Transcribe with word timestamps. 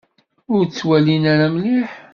Ur 0.55 0.63
ttwalin 0.65 1.23
ara 1.33 1.47
mliḥ. 1.53 1.89